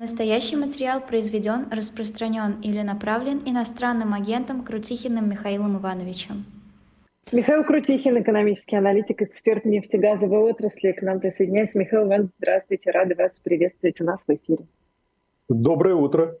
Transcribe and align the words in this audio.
Настоящий 0.00 0.54
материал 0.54 1.00
произведен, 1.00 1.66
распространен 1.72 2.60
или 2.62 2.82
направлен 2.82 3.42
иностранным 3.44 4.14
агентом 4.14 4.62
Крутихиным 4.62 5.28
Михаилом 5.28 5.78
Ивановичем. 5.78 6.44
Михаил 7.32 7.64
Крутихин, 7.64 8.22
экономический 8.22 8.76
аналитик, 8.76 9.22
эксперт 9.22 9.64
нефтегазовой 9.64 10.38
отрасли. 10.52 10.92
К 10.92 11.02
нам 11.02 11.18
присоединяется 11.18 11.80
Михаил 11.80 12.04
Иванович. 12.06 12.30
Здравствуйте, 12.38 12.92
рады 12.92 13.16
вас 13.16 13.40
приветствовать 13.42 14.00
у 14.00 14.04
нас 14.04 14.22
в 14.24 14.30
эфире. 14.30 14.66
Доброе 15.48 15.96
утро. 15.96 16.36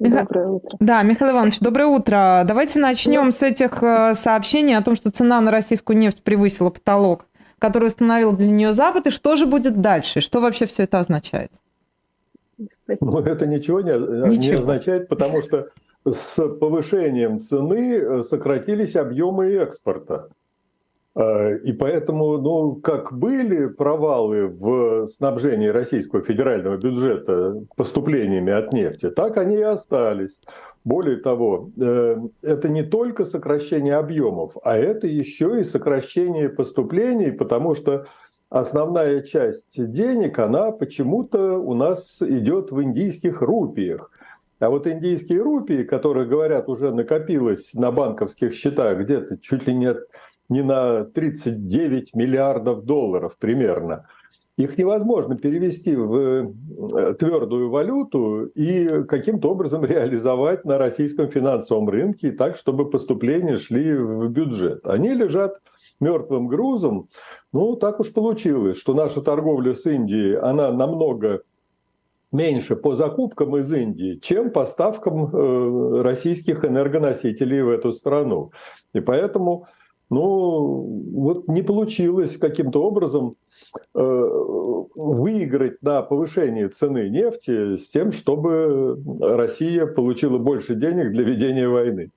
Миха... 0.00 0.22
Доброе 0.22 0.48
утро. 0.48 0.76
Да, 0.80 1.02
Михаил 1.04 1.30
Иванович, 1.34 1.60
доброе 1.60 1.86
утро. 1.86 2.42
Давайте 2.44 2.80
начнем 2.80 3.26
да. 3.26 3.30
с 3.30 3.42
этих 3.44 3.80
э, 3.84 4.14
сообщений 4.14 4.76
о 4.76 4.82
том, 4.82 4.96
что 4.96 5.12
цена 5.12 5.40
на 5.40 5.52
российскую 5.52 5.96
нефть 5.96 6.24
превысила 6.24 6.70
потолок, 6.70 7.26
который 7.60 7.86
установил 7.86 8.32
для 8.32 8.48
нее 8.48 8.72
Запад, 8.72 9.06
и 9.06 9.10
что 9.10 9.36
же 9.36 9.46
будет 9.46 9.80
дальше? 9.80 10.20
Что 10.20 10.40
вообще 10.40 10.66
все 10.66 10.82
это 10.82 10.98
означает? 10.98 11.52
Ну, 12.58 13.18
это 13.20 13.46
ничего 13.46 13.80
не, 13.80 13.92
ничего 13.92 14.54
не 14.54 14.58
означает, 14.58 15.08
потому 15.08 15.42
что 15.42 15.68
с 16.04 16.48
повышением 16.48 17.38
цены 17.40 17.94
э, 17.94 18.22
сократились 18.22 18.96
объемы 18.96 19.46
экспорта. 19.52 20.28
Э, 21.14 21.58
и 21.58 21.72
поэтому, 21.72 22.38
ну, 22.38 22.76
как 22.76 23.12
были 23.12 23.66
провалы 23.66 24.46
в 24.48 25.06
снабжении 25.06 25.68
российского 25.68 26.22
федерального 26.22 26.76
бюджета 26.76 27.62
поступлениями 27.76 28.52
от 28.52 28.72
нефти, 28.72 29.10
так 29.10 29.36
они 29.36 29.56
и 29.56 29.62
остались. 29.62 30.40
Более 30.84 31.16
того, 31.16 31.70
э, 31.80 32.16
это 32.42 32.68
не 32.68 32.82
только 32.82 33.24
сокращение 33.24 33.96
объемов, 33.96 34.56
а 34.62 34.76
это 34.76 35.06
еще 35.06 35.60
и 35.60 35.64
сокращение 35.64 36.48
поступлений, 36.48 37.30
потому 37.30 37.74
что 37.74 38.06
основная 38.50 39.22
часть 39.22 39.90
денег, 39.90 40.38
она 40.38 40.70
почему-то 40.72 41.58
у 41.58 41.74
нас 41.74 42.22
идет 42.22 42.72
в 42.72 42.82
индийских 42.82 43.42
рупиях. 43.42 44.10
А 44.58 44.70
вот 44.70 44.86
индийские 44.86 45.42
рупии, 45.42 45.84
которые, 45.84 46.26
говорят, 46.26 46.68
уже 46.68 46.92
накопилось 46.92 47.74
на 47.74 47.92
банковских 47.92 48.54
счетах 48.54 48.98
где-то 48.98 49.38
чуть 49.38 49.66
ли 49.66 49.74
не, 49.74 49.94
не 50.48 50.62
на 50.62 51.04
39 51.04 52.14
миллиардов 52.14 52.84
долларов 52.84 53.36
примерно, 53.38 54.06
их 54.56 54.76
невозможно 54.76 55.36
перевести 55.36 55.94
в 55.94 56.16
э, 56.16 57.14
твердую 57.14 57.70
валюту 57.70 58.46
и 58.46 59.04
каким-то 59.04 59.52
образом 59.52 59.84
реализовать 59.84 60.64
на 60.64 60.78
российском 60.78 61.30
финансовом 61.30 61.88
рынке 61.88 62.32
так, 62.32 62.56
чтобы 62.56 62.90
поступления 62.90 63.58
шли 63.58 63.94
в 63.94 64.28
бюджет. 64.28 64.84
Они 64.84 65.14
лежат 65.14 65.60
мертвым 66.00 66.46
грузом, 66.46 67.08
ну, 67.52 67.76
так 67.76 68.00
уж 68.00 68.12
получилось, 68.12 68.76
что 68.76 68.94
наша 68.94 69.20
торговля 69.20 69.74
с 69.74 69.86
Индией, 69.86 70.36
она 70.36 70.72
намного 70.72 71.42
меньше 72.32 72.76
по 72.76 72.94
закупкам 72.94 73.56
из 73.56 73.72
Индии, 73.72 74.18
чем 74.22 74.50
поставкам 74.50 75.34
э, 75.34 76.02
российских 76.02 76.64
энергоносителей 76.64 77.62
в 77.62 77.70
эту 77.70 77.92
страну. 77.92 78.52
И 78.92 79.00
поэтому, 79.00 79.66
ну, 80.10 81.02
вот 81.14 81.48
не 81.48 81.62
получилось 81.62 82.36
каким-то 82.36 82.82
образом 82.82 83.36
э, 83.94 83.98
выиграть 84.94 85.82
на 85.82 86.02
повышении 86.02 86.66
цены 86.66 87.08
нефти 87.08 87.76
с 87.76 87.88
тем, 87.88 88.12
чтобы 88.12 89.00
Россия 89.20 89.86
получила 89.86 90.38
больше 90.38 90.74
денег 90.74 91.12
для 91.12 91.24
ведения 91.24 91.68
войны. 91.68 92.10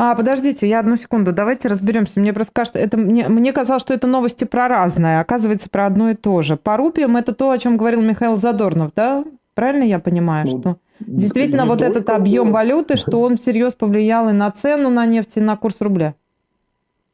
А, 0.00 0.14
подождите, 0.14 0.68
я 0.68 0.78
одну 0.78 0.94
секунду, 0.94 1.32
давайте 1.32 1.66
разберемся. 1.66 2.20
Мне 2.20 2.32
просто 2.32 2.52
кажется, 2.54 2.78
это 2.78 2.96
мне, 2.96 3.28
мне 3.28 3.52
казалось, 3.52 3.82
что 3.82 3.92
это 3.92 4.06
новости 4.06 4.44
про 4.44 4.68
разное, 4.68 5.20
оказывается, 5.20 5.68
про 5.68 5.86
одно 5.86 6.10
и 6.10 6.14
то 6.14 6.40
же. 6.40 6.56
По 6.56 6.76
рупиям 6.76 7.16
это 7.16 7.34
то, 7.34 7.50
о 7.50 7.58
чем 7.58 7.76
говорил 7.76 8.00
Михаил 8.00 8.36
Задорнов, 8.36 8.92
да? 8.94 9.24
Правильно 9.54 9.82
я 9.82 9.98
понимаю, 9.98 10.46
ну, 10.46 10.60
что 10.60 10.76
действительно 11.00 11.66
вот 11.66 11.82
этот 11.82 12.10
объем 12.10 12.52
валюты, 12.52 12.96
что 12.96 13.20
он 13.20 13.36
всерьез 13.36 13.74
повлиял 13.74 14.28
и 14.28 14.32
на 14.32 14.48
цену 14.52 14.88
на 14.88 15.04
нефть, 15.04 15.32
и 15.34 15.40
на 15.40 15.56
курс 15.56 15.80
рубля? 15.80 16.14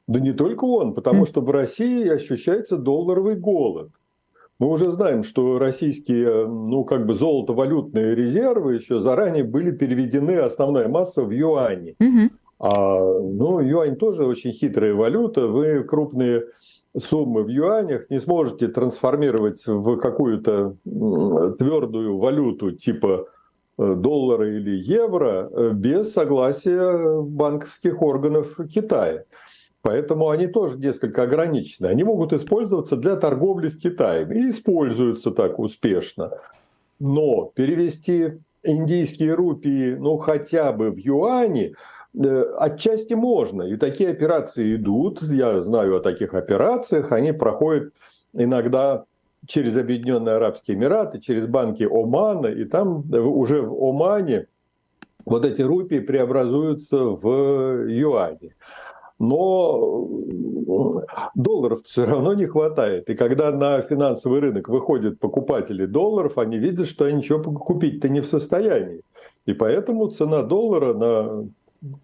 Да 0.06 0.20
не 0.20 0.32
только 0.32 0.64
он, 0.64 0.92
потому 0.92 1.24
что 1.24 1.40
в 1.40 1.51
России 1.51 2.06
ощущается 2.06 2.77
долларовый 2.77 3.36
голод. 3.36 3.92
Мы 4.58 4.68
уже 4.68 4.90
знаем, 4.90 5.24
что 5.24 5.58
российские, 5.58 6.46
ну, 6.46 6.84
как 6.84 7.06
бы 7.06 7.14
золотовалютные 7.14 8.14
резервы 8.14 8.74
еще 8.74 9.01
заранее 9.01 9.42
были 9.42 9.70
переведены, 9.70 10.33
основная 10.33 10.86
масса, 10.86 11.22
в 11.22 11.30
юани. 11.30 11.96
Угу. 11.98 12.30
А, 12.64 12.98
ну, 12.98 13.61
юань 13.61 13.97
тоже 13.97 14.25
очень 14.25 14.52
хитрая 14.52 14.95
валюта. 14.95 15.48
Вы 15.48 15.85
крупные 15.85 16.47
суммы 16.97 17.42
в 17.42 17.48
юанях 17.48 18.08
не 18.08 18.19
сможете 18.20 18.69
трансформировать 18.69 19.67
в 19.67 19.98
какую-то 19.98 20.75
твердую 21.58 22.17
валюту 22.17 22.73
типа 22.73 23.29
э, 23.77 23.95
доллара 23.97 24.48
или 24.48 24.79
евро 24.79 25.51
э, 25.52 25.70
без 25.75 26.14
согласия 26.14 27.20
банковских 27.20 28.01
органов 28.01 28.57
Китая. 28.73 29.25
Поэтому 29.83 30.31
они 30.31 30.46
тоже 30.46 30.79
несколько 30.79 31.25
ограничены. 31.25 31.89
Они 31.89 32.02
могут 32.02 32.33
использоваться 32.33 32.96
для 32.96 33.17
торговли 33.17 33.69
с 33.69 33.77
Китаем 33.77 34.33
и 34.33 34.48
используются 34.48 35.33
так 35.33 35.58
успешно. 35.58 36.31
Но 36.98 37.52
перевести 37.55 38.39
индийские 38.63 39.35
рупии, 39.35 39.96
ну 39.96 40.17
хотя 40.17 40.73
бы 40.73 40.91
в 40.91 40.96
юани, 40.96 41.75
отчасти 42.58 43.14
можно. 43.14 43.63
И 43.63 43.77
такие 43.77 44.11
операции 44.11 44.77
идут. 44.77 45.23
Я 45.23 45.61
знаю 45.61 45.97
о 45.97 46.01
таких 46.01 46.35
операциях. 46.35 47.13
Они 47.13 47.33
проходят 47.33 47.92
иногда 48.33 49.05
через 49.47 49.77
Объединенные 49.77 50.36
Арабские 50.36 50.77
Эмираты, 50.77 51.20
через 51.20 51.47
банки 51.47 51.85
Омана. 51.85 52.47
И 52.47 52.64
там 52.64 53.05
уже 53.13 53.63
в 53.63 53.75
Омане 53.83 54.47
вот 55.25 55.45
эти 55.45 55.63
рупии 55.63 55.98
преобразуются 55.98 57.05
в 57.05 57.89
юани. 57.89 58.55
Но 59.19 60.08
долларов 61.35 61.83
все 61.85 62.05
равно 62.05 62.35
не 62.35 62.46
хватает. 62.46 63.08
И 63.08 63.14
когда 63.14 63.52
на 63.52 63.81
финансовый 63.83 64.41
рынок 64.41 64.69
выходят 64.69 65.20
покупатели 65.20 65.86
долларов, 65.86 66.36
они 66.39 66.58
видят, 66.58 66.86
что 66.89 67.05
они 67.05 67.19
ничего 67.19 67.41
купить-то 67.41 68.08
не 68.08 68.20
в 68.20 68.27
состоянии. 68.27 69.02
И 69.46 69.52
поэтому 69.52 70.08
цена 70.08 70.42
доллара 70.42 70.95
на 70.95 71.48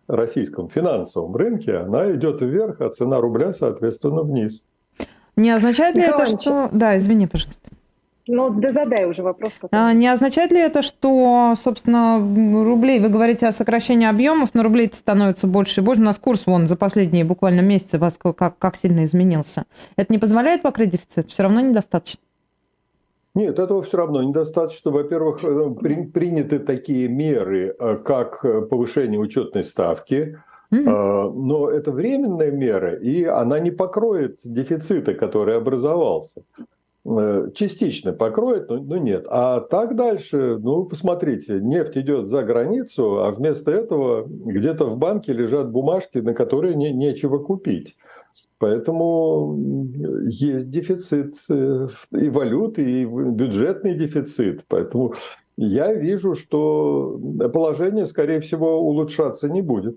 российском 0.09 0.69
финансовом 0.69 1.35
рынке, 1.37 1.77
она 1.77 2.11
идет 2.13 2.41
вверх, 2.41 2.81
а 2.81 2.91
цена 2.91 3.21
рубля, 3.21 3.53
соответственно, 3.53 4.23
вниз. 4.23 4.65
Не 5.37 5.51
означает 5.51 5.97
ли 5.97 6.03
это, 6.03 6.27
что... 6.27 6.69
Да, 6.73 6.97
извини, 6.97 7.27
пожалуйста. 7.27 7.71
Ну, 8.27 8.51
да 8.51 8.71
задай 8.71 9.07
уже 9.07 9.23
вопрос. 9.23 9.53
А, 9.73 9.93
не 9.93 10.07
означает 10.07 10.53
ли 10.53 10.61
это, 10.61 10.83
что, 10.83 11.55
собственно, 11.61 12.19
рублей, 12.19 13.01
вы 13.01 13.09
говорите 13.09 13.47
о 13.49 13.53
сокращении 13.53 14.07
объемов, 14.07 14.51
но 14.55 14.63
рублей 14.63 14.91
становится 14.95 15.47
больше 15.47 15.81
и 15.81 15.85
больше. 15.85 16.03
У 16.03 16.05
нас 16.05 16.19
курс 16.19 16.47
вон 16.47 16.67
за 16.69 16.77
последние 16.77 17.25
буквально 17.25 17.61
месяцы 17.61 17.99
вас 17.99 18.19
как, 18.19 18.57
как 18.59 18.77
сильно 18.77 19.05
изменился. 19.05 19.65
Это 19.97 20.13
не 20.13 20.19
позволяет 20.19 20.63
покрыть 20.63 20.91
дефицит? 20.91 21.31
Все 21.31 21.43
равно 21.43 21.61
недостаточно? 21.61 22.21
Нет, 23.35 23.59
этого 23.59 23.83
все 23.83 23.99
равно 23.99 24.23
недостаточно. 24.23 24.91
Во-первых, 24.91 25.45
э, 25.45 25.75
при, 25.81 26.07
приняты 26.07 26.59
такие 26.59 27.09
меры, 27.09 27.75
э, 27.79 27.97
как 28.05 28.45
э, 28.45 28.63
повышение 28.63 29.21
учетной 29.21 29.63
ставки, 29.63 30.37
mm-hmm. 30.73 31.33
но 31.33 31.71
это 31.71 31.93
временная 31.93 32.51
мера, 32.51 32.95
и 32.95 33.25
она 33.25 33.61
не 33.61 33.71
покроет 33.71 34.41
дефицита, 34.43 35.15
который 35.15 35.57
образовался. 35.57 36.43
Частично 37.55 38.13
покроет, 38.13 38.69
но, 38.69 38.77
но 38.77 38.99
нет. 38.99 39.25
А 39.31 39.61
так 39.61 39.97
дальше, 39.97 40.59
ну, 40.61 40.85
посмотрите, 40.85 41.59
нефть 41.61 41.97
идет 41.97 42.29
за 42.29 42.43
границу, 42.43 43.25
а 43.25 43.31
вместо 43.31 43.71
этого 43.73 44.27
где-то 44.27 44.85
в 44.85 44.99
банке 44.99 45.33
лежат 45.33 45.71
бумажки, 45.71 46.19
на 46.19 46.35
которые 46.35 46.75
не, 46.75 46.93
нечего 46.93 47.39
купить. 47.39 47.97
Поэтому 48.59 49.57
есть 50.25 50.71
дефицит 50.71 51.35
э, 51.49 51.89
и 52.13 52.29
валюты, 52.29 52.83
и 52.83 53.05
бюджетный 53.07 53.95
дефицит. 53.95 54.65
Поэтому 54.69 55.15
я 55.57 55.95
вижу, 55.95 56.35
что 56.35 57.19
положение, 57.53 58.07
скорее 58.07 58.41
всего, 58.41 58.81
улучшаться 58.81 59.49
не 59.49 59.63
будет. 59.63 59.97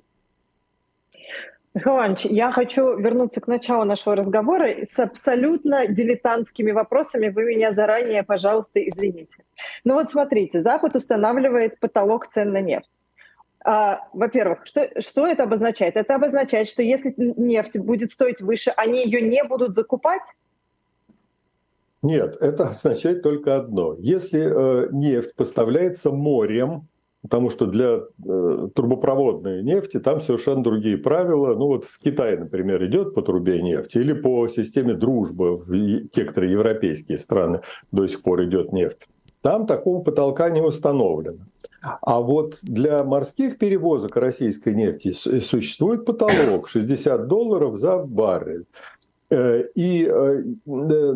Михаил 1.74 1.95
Иванович, 1.97 2.25
я 2.25 2.51
хочу 2.51 2.97
вернуться 2.97 3.41
к 3.41 3.47
началу 3.47 3.83
нашего 3.83 4.15
разговора 4.15 4.85
с 4.85 5.00
абсолютно 5.00 5.88
дилетантскими 5.88 6.71
вопросами. 6.71 7.30
Вы 7.30 7.45
меня 7.45 7.71
заранее, 7.71 8.21
пожалуйста, 8.21 8.80
извините. 8.80 9.44
Ну 9.83 9.95
вот 9.95 10.12
смотрите, 10.12 10.62
Запад 10.62 10.95
устанавливает 10.95 11.80
потолок 11.80 12.27
цен 12.27 12.51
на 12.51 12.62
нефть. 12.62 13.03
А, 13.63 14.07
во-первых, 14.13 14.65
что, 14.65 14.89
что 15.00 15.25
это 15.25 15.44
обозначает? 15.44 15.95
Это 15.95 16.15
обозначает, 16.15 16.68
что 16.68 16.83
если 16.83 17.13
нефть 17.18 17.77
будет 17.77 18.12
стоить 18.12 18.42
выше, 18.42 18.71
они 18.75 19.06
ее 19.06 19.21
не 19.21 19.44
будут 19.44 19.75
закупать? 19.75 20.24
Нет, 22.01 22.36
это 22.42 22.69
означает 22.69 23.24
только 23.24 23.56
одно. 23.56 23.95
Если 24.00 24.42
э, 24.42 24.89
нефть 24.92 25.33
поставляется 25.36 26.12
морем, 26.12 26.88
потому 27.24 27.50
что 27.50 27.65
для 27.65 28.01
э, 28.01 28.68
трубопроводной 28.75 29.63
нефти 29.63 29.98
там 30.00 30.19
совершенно 30.19 30.62
другие 30.62 30.98
правила. 30.98 31.56
Ну 31.56 31.68
вот 31.68 31.86
в 31.86 32.00
Китае, 32.00 32.38
например, 32.38 32.86
идет 32.86 33.16
по 33.16 33.21
трубе 33.21 33.62
нефть 33.62 33.95
или 33.95 34.12
по 34.12 34.50
системе 34.50 34.94
дружбы 34.94 35.56
в 35.56 35.74
некоторые 35.74 36.51
европейские 36.51 37.18
страны 37.18 37.62
до 37.92 38.07
сих 38.07 38.21
пор 38.21 38.44
идет 38.44 38.74
нефть 38.74 39.07
Там 39.42 39.66
такого 39.66 40.04
потолка 40.04 40.50
не 40.50 40.62
установлено. 40.62 41.45
А 41.83 42.21
вот 42.21 42.59
для 42.62 43.03
морских 43.03 43.57
перевозок 43.57 44.15
российской 44.15 44.74
нефти 44.74 45.12
существует 45.12 46.06
потолок 46.06 46.69
60 46.69 47.27
долларов 47.27 47.77
за 47.77 47.97
баррель. 47.97 48.65
Э, 49.30 49.63
и 49.75 50.06
э, 50.06 50.44
э, 50.68 51.15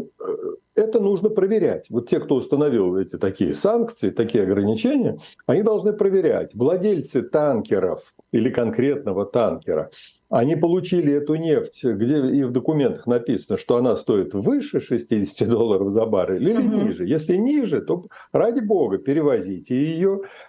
это 0.76 1.00
нужно 1.00 1.30
проверять. 1.30 1.86
Вот 1.90 2.10
те, 2.10 2.20
кто 2.20 2.36
установил 2.36 2.98
эти 2.98 3.18
такие 3.18 3.54
санкции, 3.54 4.10
такие 4.10 4.44
ограничения, 4.44 5.20
они 5.46 5.62
должны 5.62 5.94
проверять. 5.94 6.54
Владельцы 6.54 7.22
танкеров 7.22 8.02
или 8.32 8.50
конкретного 8.50 9.26
танкера, 9.26 9.92
они 10.30 10.56
получили 10.56 11.14
эту 11.14 11.36
нефть, 11.36 11.86
где 11.86 12.18
и 12.18 12.44
в 12.44 12.52
документах 12.52 13.08
написано, 13.08 13.58
что 13.58 13.78
она 13.78 13.96
стоит 13.96 14.34
выше 14.34 14.82
60 14.82 15.48
долларов 15.48 15.90
за 15.90 16.06
баррель 16.06 16.44
или 16.50 16.58
угу. 16.58 16.76
ниже. 16.76 17.06
Если 17.06 17.36
ниже, 17.36 17.82
то 17.82 18.08
ради 18.32 18.60
бога 18.60 18.98
перевозите 18.98 19.76
ее 19.76 20.22
Э, 20.22 20.47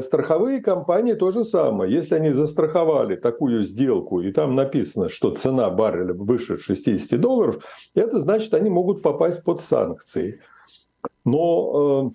страховые 0.00 0.60
компании 0.60 1.14
то 1.14 1.30
же 1.30 1.44
самое. 1.44 1.92
Если 1.92 2.14
они 2.14 2.30
застраховали 2.30 3.16
такую 3.16 3.62
сделку, 3.62 4.20
и 4.20 4.32
там 4.32 4.56
написано, 4.56 5.08
что 5.08 5.30
цена 5.34 5.70
барреля 5.70 6.12
выше 6.12 6.58
60 6.58 7.20
долларов, 7.20 7.64
это 7.94 8.18
значит, 8.18 8.52
они 8.54 8.68
могут 8.68 9.02
попасть 9.02 9.44
под 9.44 9.60
санкции. 9.60 10.40
Но 11.24 12.12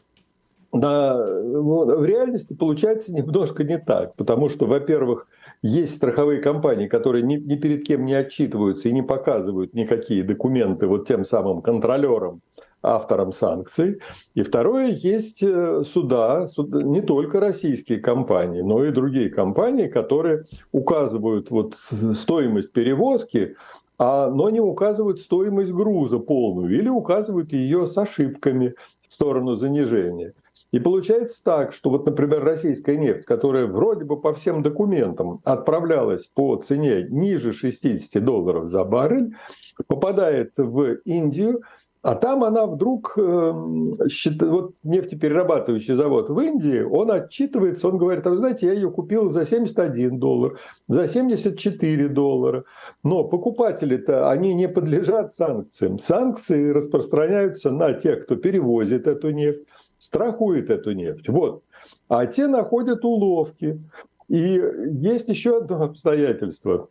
э, 0.73 0.77
на, 0.77 1.15
в 1.17 2.05
реальности 2.05 2.53
получается 2.53 3.13
немножко 3.13 3.63
не 3.63 3.77
так, 3.77 4.15
потому 4.15 4.49
что, 4.49 4.65
во-первых, 4.65 5.27
есть 5.61 5.95
страховые 5.95 6.41
компании, 6.41 6.87
которые 6.87 7.23
ни, 7.23 7.37
ни 7.37 7.55
перед 7.55 7.85
кем 7.85 8.05
не 8.05 8.13
отчитываются 8.13 8.89
и 8.89 8.93
не 8.93 9.01
показывают 9.01 9.73
никакие 9.73 10.23
документы 10.23 10.87
вот 10.87 11.07
тем 11.07 11.23
самым 11.23 11.61
контролерам, 11.61 12.41
автором 12.85 13.31
санкций. 13.31 13.99
И 14.35 14.43
второе, 14.43 14.89
есть 14.89 15.41
э, 15.41 15.83
суда, 15.83 16.47
не 16.57 17.01
только 17.01 17.39
российские 17.39 17.99
компании, 17.99 18.61
но 18.61 18.83
и 18.85 18.91
другие 18.91 19.29
компании, 19.29 19.87
которые 19.87 20.45
указывают 20.71 21.49
вот 21.49 21.75
стоимость 22.13 22.71
перевозки, 22.71 23.55
а, 23.97 24.29
но 24.29 24.49
не 24.49 24.59
указывают 24.59 25.21
стоимость 25.21 25.71
груза 25.71 26.19
полную 26.19 26.77
или 26.77 26.89
указывают 26.89 27.53
ее 27.53 27.87
с 27.87 27.97
ошибками 27.97 28.75
в 29.07 29.13
сторону 29.13 29.55
занижения. 29.55 30.33
И 30.71 30.79
получается 30.79 31.41
так, 31.43 31.71
что 31.71 31.89
вот, 31.89 32.05
например, 32.05 32.43
российская 32.43 32.97
нефть, 32.97 33.25
которая 33.25 33.65
вроде 33.65 34.03
бы 34.03 34.19
по 34.19 34.33
всем 34.33 34.61
документам 34.61 35.39
отправлялась 35.45 36.27
по 36.27 36.57
цене 36.57 37.07
ниже 37.09 37.53
60 37.53 38.23
долларов 38.23 38.67
за 38.67 38.83
баррель, 38.83 39.35
попадает 39.87 40.51
в 40.57 40.95
Индию, 41.05 41.61
а 42.05 42.13
там 42.13 42.43
она 42.43 42.67
вдруг, 42.67 43.17
эм, 43.17 43.97
вот 44.41 44.75
нефтеперерабатывающий 44.83 45.95
завод 45.95 46.29
в 46.29 46.39
Индии, 46.39 46.81
он 46.81 47.09
отчитывается, 47.09 47.87
он 47.87 47.97
говорит, 47.97 48.27
а 48.27 48.29
вы 48.29 48.37
знаете, 48.37 48.67
я 48.67 48.73
ее 48.73 48.91
купил 48.91 49.27
за 49.31 49.43
71 49.43 50.19
доллар, 50.19 50.59
за 50.87 51.07
74 51.07 52.07
доллара. 52.09 52.63
Но 53.01 53.23
покупатели-то, 53.23 54.29
они 54.29 54.53
не 54.53 54.69
подлежат 54.69 55.33
санкциям. 55.33 55.97
Санкции 55.97 56.69
распространяются 56.69 57.71
на 57.71 57.93
тех, 57.93 58.25
кто 58.25 58.35
перевозит 58.35 59.07
эту 59.07 59.31
нефть, 59.31 59.65
страхует 59.97 60.69
эту 60.69 60.91
нефть. 60.91 61.27
Вот. 61.27 61.63
А 62.07 62.27
те 62.27 62.45
находят 62.45 63.03
уловки. 63.03 63.81
И 64.27 64.61
есть 64.91 65.27
еще 65.27 65.57
одно 65.57 65.81
обстоятельство. 65.81 66.87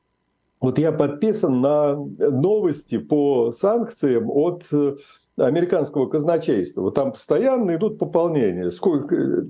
Вот 0.64 0.78
я 0.78 0.92
подписан 0.92 1.60
на 1.60 1.94
новости 1.94 2.96
по 2.96 3.52
санкциям 3.52 4.30
от 4.30 4.64
э, 4.72 4.96
американского 5.36 6.06
казначейства. 6.06 6.80
Вот 6.80 6.94
там 6.94 7.12
постоянно 7.12 7.76
идут 7.76 7.98
пополнения. 7.98 8.70
Сколько 8.70 9.14
э, 9.14 9.42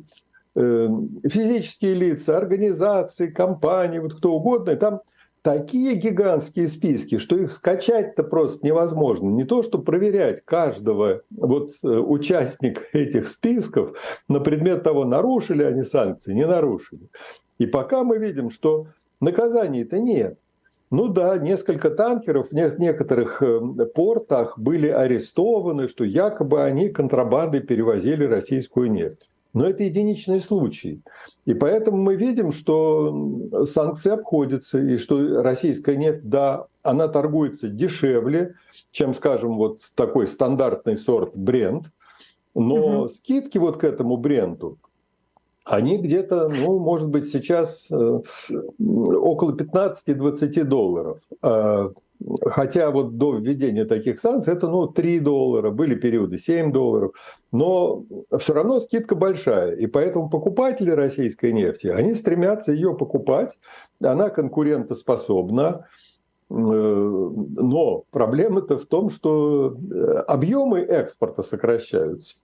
э, 0.56 0.88
физические 1.28 1.94
лица, 1.94 2.36
организации, 2.36 3.28
компании, 3.28 4.00
вот 4.00 4.14
кто 4.14 4.32
угодно. 4.32 4.74
Там 4.74 5.02
такие 5.42 5.94
гигантские 5.94 6.66
списки, 6.66 7.18
что 7.18 7.36
их 7.36 7.52
скачать-то 7.52 8.24
просто 8.24 8.66
невозможно. 8.66 9.28
Не 9.28 9.44
то, 9.44 9.62
что 9.62 9.78
проверять 9.78 10.44
каждого 10.44 11.22
вот 11.30 11.74
участника 11.80 12.80
этих 12.92 13.28
списков 13.28 13.96
на 14.26 14.40
предмет 14.40 14.82
того, 14.82 15.04
нарушили 15.04 15.62
они 15.62 15.84
санкции, 15.84 16.32
не 16.32 16.44
нарушили. 16.48 17.06
И 17.58 17.66
пока 17.66 18.02
мы 18.02 18.18
видим, 18.18 18.50
что 18.50 18.88
наказаний-то 19.20 20.00
нет. 20.00 20.40
Ну 20.90 21.08
да, 21.08 21.38
несколько 21.38 21.90
танкеров 21.90 22.50
в 22.50 22.52
некоторых 22.52 23.42
э, 23.42 23.60
портах 23.94 24.58
были 24.58 24.88
арестованы, 24.88 25.88
что 25.88 26.04
якобы 26.04 26.62
они 26.62 26.88
контрабандой 26.88 27.60
перевозили 27.60 28.24
российскую 28.24 28.90
нефть. 28.90 29.28
Но 29.54 29.66
это 29.66 29.84
единичный 29.84 30.40
случай. 30.40 31.00
И 31.46 31.54
поэтому 31.54 31.96
мы 31.96 32.16
видим, 32.16 32.50
что 32.52 33.66
санкции 33.66 34.10
обходятся, 34.10 34.80
и 34.80 34.96
что 34.96 35.42
российская 35.42 35.96
нефть, 35.96 36.28
да, 36.28 36.66
она 36.82 37.06
торгуется 37.06 37.68
дешевле, 37.68 38.56
чем, 38.90 39.14
скажем, 39.14 39.56
вот 39.56 39.78
такой 39.94 40.26
стандартный 40.26 40.98
сорт 40.98 41.36
бренд, 41.36 41.86
но 42.54 43.02
угу. 43.02 43.08
скидки 43.08 43.58
вот 43.58 43.78
к 43.78 43.84
этому 43.84 44.16
бренду, 44.16 44.78
они 45.64 45.98
где-то, 45.98 46.48
ну, 46.48 46.78
может 46.78 47.08
быть, 47.08 47.30
сейчас 47.30 47.90
э, 47.90 48.20
около 48.78 49.52
15-20 49.56 50.64
долларов. 50.64 51.20
А, 51.40 51.90
хотя 52.46 52.90
вот 52.90 53.16
до 53.16 53.36
введения 53.36 53.86
таких 53.86 54.20
санкций 54.20 54.52
это 54.52 54.68
ну, 54.68 54.86
3 54.86 55.20
доллара, 55.20 55.70
были 55.70 55.94
периоды 55.94 56.38
7 56.38 56.70
долларов, 56.70 57.12
но 57.50 58.04
все 58.38 58.52
равно 58.52 58.80
скидка 58.80 59.14
большая. 59.14 59.74
И 59.76 59.86
поэтому 59.86 60.28
покупатели 60.28 60.90
российской 60.90 61.52
нефти, 61.52 61.86
они 61.86 62.14
стремятся 62.14 62.72
ее 62.72 62.94
покупать, 62.94 63.58
она 64.02 64.28
конкурентоспособна, 64.28 65.86
э, 66.50 66.54
но 66.54 68.04
проблема-то 68.10 68.78
в 68.78 68.84
том, 68.84 69.08
что 69.08 69.74
э, 69.74 70.02
объемы 70.28 70.80
экспорта 70.80 71.42
сокращаются. 71.42 72.36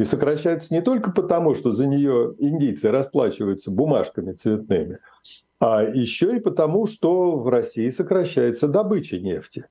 И 0.00 0.04
сокращаются 0.06 0.72
не 0.72 0.80
только 0.80 1.10
потому, 1.10 1.54
что 1.54 1.72
за 1.72 1.86
нее 1.86 2.34
индийцы 2.38 2.90
расплачиваются 2.90 3.70
бумажками 3.70 4.32
цветными, 4.32 4.98
а 5.58 5.82
еще 5.82 6.38
и 6.38 6.40
потому, 6.40 6.86
что 6.86 7.36
в 7.36 7.46
России 7.48 7.90
сокращается 7.90 8.66
добыча 8.66 9.18
нефти. 9.18 9.66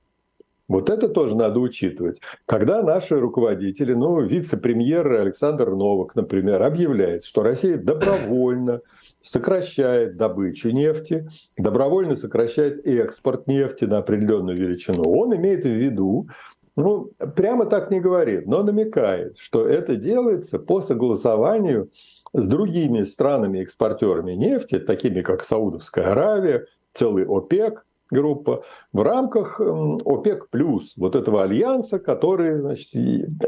Вот 0.68 0.88
это 0.88 1.08
тоже 1.08 1.36
надо 1.36 1.58
учитывать. 1.58 2.20
Когда 2.46 2.80
наши 2.84 3.18
руководители, 3.18 3.92
ну, 3.92 4.20
вице-премьер 4.20 5.14
Александр 5.14 5.70
Новак, 5.70 6.14
например, 6.14 6.62
объявляет, 6.62 7.24
что 7.24 7.42
Россия 7.42 7.76
добровольно 7.76 8.82
сокращает 9.20 10.16
добычу 10.16 10.70
нефти, 10.70 11.28
добровольно 11.58 12.14
сокращает 12.14 12.86
экспорт 12.86 13.48
нефти 13.48 13.84
на 13.84 13.98
определенную 13.98 14.56
величину, 14.56 15.02
он 15.10 15.34
имеет 15.34 15.64
в 15.64 15.68
виду, 15.68 16.28
ну, 16.76 17.10
прямо 17.36 17.66
так 17.66 17.90
не 17.90 18.00
говорит, 18.00 18.46
но 18.46 18.62
намекает, 18.62 19.38
что 19.38 19.66
это 19.66 19.96
делается 19.96 20.58
по 20.58 20.80
согласованию 20.80 21.90
с 22.32 22.46
другими 22.46 23.04
странами-экспортерами 23.04 24.32
нефти, 24.32 24.78
такими 24.78 25.20
как 25.22 25.44
Саудовская 25.44 26.12
Аравия, 26.12 26.66
целый 26.94 27.24
ОПЕК, 27.26 27.84
группа, 28.10 28.64
в 28.92 29.02
рамках 29.02 29.60
ОПЕК+, 29.60 30.48
плюс 30.50 30.94
вот 30.96 31.16
этого 31.16 31.42
альянса, 31.42 31.98
который 31.98 32.60
значит, 32.60 32.88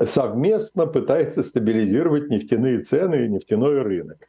совместно 0.07 0.87
пытается 0.87 1.43
стабилизировать 1.43 2.29
нефтяные 2.29 2.81
цены 2.81 3.27
и 3.27 3.29
нефтяной 3.29 3.83
рынок. 3.83 4.29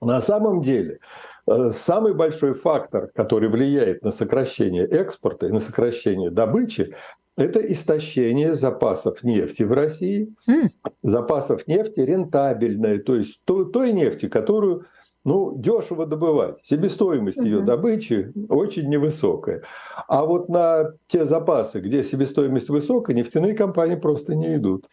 На 0.00 0.20
самом 0.20 0.60
деле, 0.60 0.98
самый 1.46 2.14
большой 2.14 2.54
фактор, 2.54 3.10
который 3.14 3.48
влияет 3.48 4.02
на 4.02 4.10
сокращение 4.10 4.86
экспорта 4.86 5.46
и 5.46 5.50
на 5.50 5.60
сокращение 5.60 6.30
добычи, 6.30 6.94
это 7.36 7.60
истощение 7.60 8.54
запасов 8.54 9.22
нефти 9.24 9.64
в 9.64 9.72
России, 9.72 10.32
mm. 10.48 10.70
запасов 11.02 11.66
нефти 11.66 12.00
рентабельной, 12.00 12.98
то 12.98 13.16
есть 13.16 13.40
той, 13.44 13.70
той 13.72 13.92
нефти, 13.92 14.28
которую 14.28 14.86
ну, 15.24 15.56
дешево 15.56 16.06
добывать. 16.06 16.56
Себестоимость 16.62 17.38
mm-hmm. 17.38 17.44
ее 17.44 17.60
добычи 17.62 18.32
очень 18.48 18.88
невысокая. 18.88 19.62
А 20.06 20.24
вот 20.24 20.48
на 20.48 20.92
те 21.06 21.24
запасы, 21.24 21.80
где 21.80 22.04
себестоимость 22.04 22.68
высокая, 22.68 23.16
нефтяные 23.16 23.54
компании 23.54 23.96
просто 23.96 24.34
не 24.34 24.56
идут. 24.56 24.86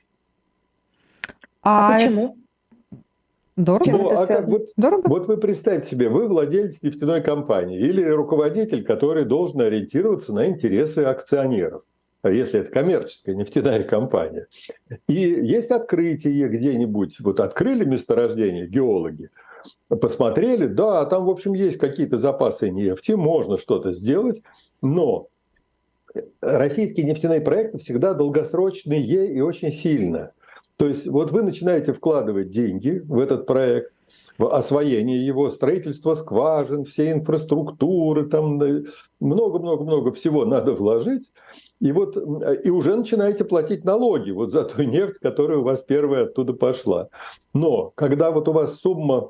А, 1.62 1.90
а 1.90 1.94
почему? 1.94 2.38
Дорого? 3.58 3.92
Ну, 3.92 4.10
а 4.18 4.26
как, 4.28 4.48
вот, 4.48 4.70
Дорого? 4.78 5.08
Вот 5.08 5.28
вы 5.28 5.38
представьте 5.38 5.90
себе, 5.90 6.10
вы 6.10 6.28
владелец 6.28 6.82
нефтяной 6.82 7.22
компании 7.22 7.80
или 7.80 8.04
руководитель, 8.04 8.84
который 8.84 9.26
должен 9.26 9.62
ориентироваться 9.62 10.34
на 10.34 10.48
интересы 10.48 11.00
акционеров 11.00 11.84
если 12.30 12.60
это 12.60 12.72
коммерческая 12.72 13.36
нефтяная 13.36 13.84
компания. 13.84 14.48
И 15.08 15.16
есть 15.16 15.72
открытие 15.72 16.50
где-нибудь, 16.50 17.20
вот 17.20 17.40
открыли 17.40 17.84
месторождение 17.86 18.68
геологи, 18.68 19.30
посмотрели, 19.88 20.68
да, 20.68 21.06
там, 21.06 21.26
в 21.26 21.30
общем, 21.30 21.54
есть 21.54 21.78
какие-то 21.78 22.18
запасы 22.18 22.70
нефти, 22.70 23.14
можно 23.14 23.58
что-то 23.58 23.92
сделать, 23.94 24.42
но 24.82 25.28
российские 26.42 27.06
нефтяные 27.06 27.42
проекты 27.42 27.80
всегда 27.80 28.14
долгосрочные 28.14 29.02
и 29.02 29.42
очень 29.42 29.72
сильно. 29.72 30.34
То 30.82 30.88
есть 30.88 31.06
вот 31.06 31.30
вы 31.30 31.44
начинаете 31.44 31.94
вкладывать 31.94 32.50
деньги 32.50 33.04
в 33.08 33.20
этот 33.20 33.46
проект, 33.46 33.94
в 34.40 34.52
освоение 34.52 35.24
его, 35.24 35.52
строительство 35.52 36.16
скважин, 36.16 36.86
все 36.86 37.12
инфраструктуры, 37.12 38.28
там 38.28 38.60
много-много-много 39.20 40.12
всего 40.12 40.44
надо 40.44 40.72
вложить. 40.72 41.32
И 41.82 41.92
вот 41.92 42.18
и 42.18 42.72
уже 42.72 42.96
начинаете 42.96 43.44
платить 43.44 43.86
налоги 43.86 44.32
вот 44.32 44.52
за 44.52 44.64
ту 44.64 44.82
нефть, 44.82 45.20
которая 45.22 45.60
у 45.60 45.64
вас 45.64 45.84
первая 45.84 46.24
оттуда 46.24 46.54
пошла. 46.54 47.10
Но 47.54 47.92
когда 47.94 48.32
вот 48.32 48.48
у 48.48 48.52
вас 48.52 48.80
сумма 48.80 49.30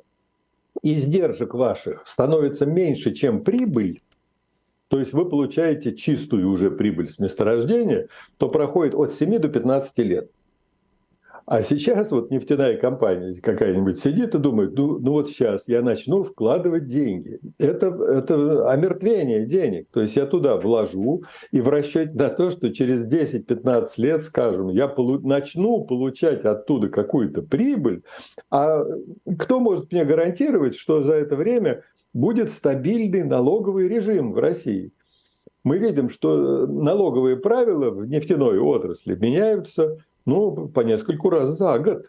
издержек 0.82 1.54
ваших 1.54 2.08
становится 2.08 2.66
меньше, 2.66 3.14
чем 3.14 3.44
прибыль, 3.44 4.02
то 4.88 5.02
есть 5.02 5.12
вы 5.12 5.28
получаете 5.28 5.98
чистую 5.98 6.50
уже 6.50 6.72
прибыль 6.72 7.10
с 7.10 7.20
месторождения, 7.20 8.08
то 8.38 8.48
проходит 8.48 8.96
от 8.96 9.12
7 9.12 9.38
до 9.38 9.50
15 9.50 9.98
лет. 9.98 10.32
А 11.52 11.64
сейчас 11.64 12.12
вот 12.12 12.32
нефтяная 12.32 12.78
компания 12.78 13.34
какая-нибудь 13.42 14.02
сидит 14.02 14.34
и 14.34 14.38
думает, 14.38 14.72
ну, 14.74 15.00
ну 15.00 15.12
вот 15.12 15.32
сейчас 15.32 15.68
я 15.68 15.82
начну 15.82 16.24
вкладывать 16.24 16.88
деньги. 16.88 17.42
Это, 17.60 17.88
это 17.88 18.72
омертвение 18.72 19.46
денег. 19.46 19.90
То 19.92 20.00
есть 20.00 20.16
я 20.16 20.26
туда 20.28 20.56
вложу 20.56 21.26
и 21.52 21.60
в 21.60 21.68
расчете 21.68 22.14
на 22.14 22.30
то, 22.30 22.52
что 22.52 22.74
через 22.74 23.06
10-15 23.06 23.90
лет, 23.98 24.24
скажем, 24.24 24.70
я 24.70 24.88
полу- 24.88 25.20
начну 25.20 25.84
получать 25.84 26.46
оттуда 26.46 26.88
какую-то 26.88 27.42
прибыль. 27.42 28.04
А 28.50 28.86
кто 29.38 29.60
может 29.60 29.92
мне 29.92 30.06
гарантировать, 30.06 30.78
что 30.78 31.04
за 31.04 31.16
это 31.16 31.36
время 31.36 31.84
будет 32.14 32.50
стабильный 32.50 33.26
налоговый 33.26 33.90
режим 33.90 34.32
в 34.32 34.40
России? 34.40 34.94
Мы 35.66 35.80
видим, 35.80 36.10
что 36.10 36.66
налоговые 36.66 37.36
правила 37.36 37.90
в 37.90 38.08
нефтяной 38.08 38.58
отрасли 38.58 39.16
меняются 39.16 39.98
ну, 40.26 40.68
по 40.68 40.82
нескольку 40.82 41.30
раз 41.30 41.58
за 41.58 41.80
год. 41.80 42.06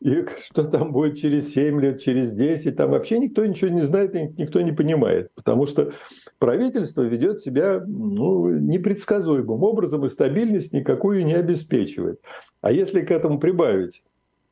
И 0.00 0.22
что 0.44 0.64
там 0.64 0.92
будет 0.92 1.16
через 1.16 1.54
7 1.54 1.80
лет, 1.80 2.02
через 2.02 2.32
10, 2.32 2.76
там 2.76 2.90
вообще 2.90 3.18
никто 3.18 3.46
ничего 3.46 3.70
не 3.70 3.80
знает 3.80 4.14
и 4.14 4.34
никто 4.36 4.60
не 4.60 4.72
понимает. 4.72 5.30
Потому 5.34 5.64
что 5.64 5.92
правительство 6.38 7.02
ведет 7.02 7.40
себя 7.40 7.82
ну, 7.86 8.50
непредсказуемым 8.50 9.62
образом 9.62 10.04
и 10.04 10.10
стабильность 10.10 10.74
никакую 10.74 11.24
не 11.24 11.32
обеспечивает. 11.32 12.20
А 12.60 12.70
если 12.70 13.00
к 13.00 13.10
этому 13.10 13.38
прибавить 13.38 14.02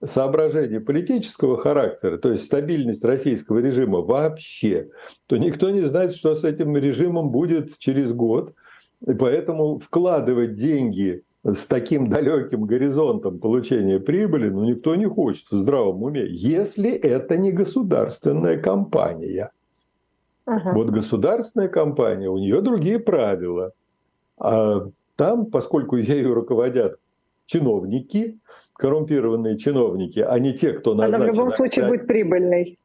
соображения 0.03 0.81
политического 0.81 1.59
характера, 1.59 2.17
то 2.17 2.33
есть 2.33 2.45
стабильность 2.45 3.05
российского 3.05 3.59
режима 3.59 4.01
вообще, 4.01 4.89
то 5.27 5.37
никто 5.37 5.71
не 5.71 5.83
знает, 5.83 6.15
что 6.15 6.35
с 6.35 6.45
этим 6.45 6.77
режимом 6.77 7.31
будет 7.31 7.79
через 7.79 8.13
год. 8.13 8.55
И 9.07 9.13
поэтому 9.13 9.79
вкладывать 9.79 10.55
деньги 10.55 11.25
с 11.45 11.67
таким 11.67 12.09
далеким 12.09 12.65
горизонтом 12.65 13.39
получения 13.39 13.99
прибыли, 13.99 14.49
ну, 14.49 14.65
никто 14.65 14.95
не 14.95 15.07
хочет 15.07 15.51
в 15.51 15.57
здравом 15.57 16.03
уме, 16.03 16.25
если 16.29 16.91
это 16.91 17.37
не 17.37 17.51
государственная 17.51 18.59
компания. 18.59 19.51
Ага. 20.45 20.73
Вот 20.73 20.91
государственная 20.91 21.69
компания, 21.69 22.29
у 22.29 22.39
нее 22.39 22.61
другие 22.61 22.99
правила. 22.99 23.73
А 24.39 24.87
там, 25.17 25.47
поскольку 25.47 25.97
ею 25.97 26.35
руководят 26.35 26.99
чиновники, 27.47 28.39
коррумпированные 28.75 29.59
чиновники, 29.59 30.21
а 30.21 30.39
не 30.39 30.53
те, 30.53 30.73
кто 30.73 30.95
назначен... 30.95 31.23
Она 31.23 31.33
в 31.33 31.35
любом 31.35 31.53
случае 31.53 31.89
будет 31.89 32.07
прибыльной. 32.07 32.79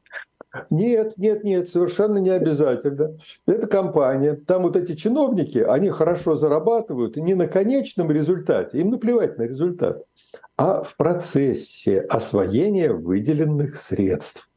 Нет, 0.70 1.18
нет, 1.18 1.44
нет, 1.44 1.68
совершенно 1.68 2.18
не 2.18 2.30
обязательно. 2.30 3.18
Это 3.46 3.66
компания. 3.66 4.34
Там 4.34 4.62
вот 4.62 4.76
эти 4.76 4.94
чиновники, 4.94 5.58
они 5.58 5.90
хорошо 5.90 6.36
зарабатывают 6.36 7.16
и 7.16 7.22
не 7.22 7.34
на 7.34 7.46
конечном 7.46 8.10
результате, 8.10 8.80
им 8.80 8.90
наплевать 8.90 9.36
на 9.36 9.42
результат, 9.42 10.02
а 10.56 10.82
в 10.82 10.96
процессе 10.96 12.00
освоения 12.00 12.92
выделенных 12.92 13.78
средств. 13.78 14.48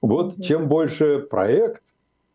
Вот 0.00 0.40
чем 0.42 0.68
больше 0.68 1.26
проект, 1.28 1.82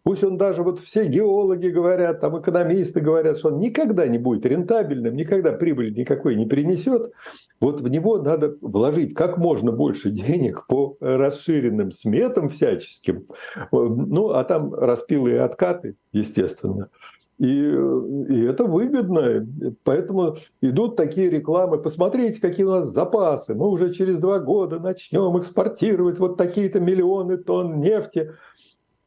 Пусть 0.04 0.24
он 0.24 0.38
даже, 0.38 0.64
вот 0.64 0.80
все 0.80 1.06
геологи 1.06 1.68
говорят, 1.68 2.22
там 2.22 2.40
экономисты 2.40 3.02
говорят, 3.02 3.38
что 3.38 3.50
он 3.50 3.60
никогда 3.60 4.08
не 4.08 4.18
будет 4.18 4.46
рентабельным, 4.46 5.16
никогда 5.16 5.52
прибыль 5.52 5.94
никакой 5.94 6.36
не 6.36 6.48
принесет. 6.48 7.12
Вот 7.60 7.82
в 7.82 7.88
него 7.88 8.18
надо 8.18 8.56
вложить 8.62 9.14
как 9.14 9.38
можно 9.38 9.72
больше 9.72 10.10
денег 10.10 10.66
по 10.68 10.98
расширенным 11.00 11.92
сметам 11.92 12.50
всяческим. 12.50 13.28
Ну, 13.72 14.30
а 14.30 14.44
там 14.44 14.74
распилы 14.74 15.32
и 15.32 15.36
откаты, 15.36 15.96
естественно. 16.12 16.90
И, 17.38 17.46
и 17.46 18.44
это 18.44 18.66
выгодно. 18.66 19.48
Поэтому 19.84 20.36
идут 20.62 20.96
такие 20.96 21.30
рекламы. 21.30 21.80
Посмотрите, 21.80 22.40
какие 22.40 22.66
у 22.66 22.72
нас 22.72 22.90
запасы. 22.90 23.56
Мы 23.56 23.68
уже 23.68 23.94
через 23.94 24.20
два 24.20 24.40
года 24.40 24.80
начнем 24.80 25.40
экспортировать 25.40 26.20
вот 26.20 26.38
такие-то 26.38 26.80
миллионы 26.80 27.38
тонн 27.38 27.80
нефти 27.80 28.32